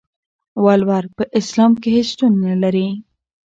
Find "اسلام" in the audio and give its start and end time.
1.39-1.71